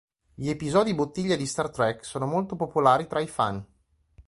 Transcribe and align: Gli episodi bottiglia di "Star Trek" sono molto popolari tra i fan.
Gli 0.33 0.49
episodi 0.49 0.95
bottiglia 0.95 1.35
di 1.35 1.45
"Star 1.45 1.69
Trek" 1.69 2.03
sono 2.03 2.25
molto 2.25 2.55
popolari 2.55 3.05
tra 3.05 3.19
i 3.21 3.27
fan. 3.27 3.63